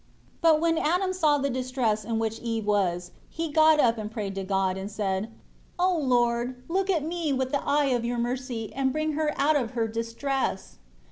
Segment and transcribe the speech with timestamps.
[0.41, 4.09] 4 But when Adam saw the distress in which Eve was, he got up and
[4.11, 5.31] prayed to God, and said,
[5.77, 9.55] "O Lord, look at me with the eye of Your mercy, and bring her out
[9.55, 10.79] of her distress."